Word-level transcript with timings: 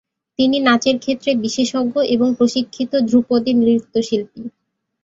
তিনি 0.39 0.57
নাচের 0.59 0.95
ক্ষেত্রে 0.99 1.31
বিশেষজ্ঞ 1.43 1.95
এবং 2.15 2.27
প্রশিক্ষিত 2.37 2.91
ধ্রুপদী 3.07 3.51
নৃত্যশিল্পী। 3.59 4.41